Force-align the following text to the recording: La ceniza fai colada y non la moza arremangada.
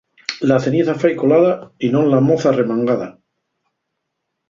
La 0.51 0.55
ceniza 0.63 0.95
fai 1.03 1.13
colada 1.19 1.53
y 1.89 1.93
non 1.97 2.09
la 2.15 2.19
moza 2.31 2.49
arremangada. 2.53 3.11